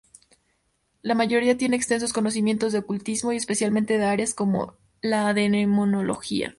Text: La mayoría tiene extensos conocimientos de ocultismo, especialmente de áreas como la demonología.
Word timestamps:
La 1.03 1.13
mayoría 1.13 1.59
tiene 1.59 1.75
extensos 1.75 2.11
conocimientos 2.11 2.73
de 2.73 2.79
ocultismo, 2.79 3.33
especialmente 3.33 3.99
de 3.99 4.05
áreas 4.05 4.33
como 4.33 4.73
la 4.99 5.31
demonología. 5.35 6.49